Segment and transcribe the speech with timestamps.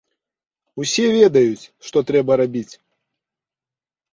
[0.83, 2.69] Усе ведаюць, што трэба рабіць.